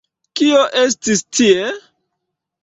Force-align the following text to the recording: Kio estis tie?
Kio 0.39 0.63
estis 0.83 1.21
tie? 1.41 1.69